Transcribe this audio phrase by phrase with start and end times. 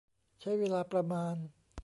[0.41, 1.35] ใช้เวลาประมาณ